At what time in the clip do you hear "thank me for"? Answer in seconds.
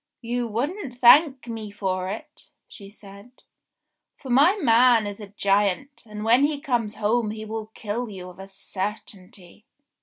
0.97-2.09